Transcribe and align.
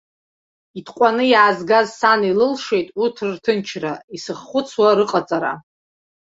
Итҟәаны 0.79 1.23
иаазгаз 1.29 1.87
сан 1.99 2.21
илылшеит 2.29 2.87
урҭ 3.01 3.15
рырҭынчра, 3.25 3.93
исыххәыцуа 4.15 4.89
рыҟаҵара. 4.97 5.53